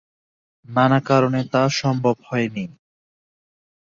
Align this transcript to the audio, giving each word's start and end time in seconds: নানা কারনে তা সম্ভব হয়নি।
নানা 0.65 0.99
কারনে 0.99 1.41
তা 1.51 1.61
সম্ভব 1.71 2.15
হয়নি। 2.27 2.65